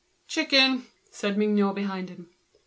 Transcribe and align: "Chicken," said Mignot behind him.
"Chicken," 0.27 0.87
said 1.11 1.37
Mignot 1.37 1.75
behind 1.75 2.09
him. 2.09 2.31